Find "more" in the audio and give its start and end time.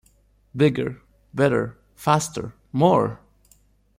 2.71-3.19